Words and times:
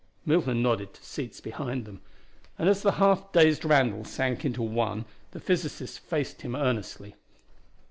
Milton 0.25 0.63
nodded 0.63 0.95
to 0.95 1.05
seats 1.05 1.39
behind 1.41 1.85
them, 1.85 2.01
and 2.57 2.67
as 2.67 2.81
the 2.81 2.93
half 2.93 3.31
dazed 3.31 3.63
Randall 3.63 4.03
sank 4.03 4.43
into 4.43 4.63
one 4.63 5.05
the 5.29 5.39
physicist 5.39 5.99
faced 5.99 6.41
him 6.41 6.55
earnestly. 6.55 7.13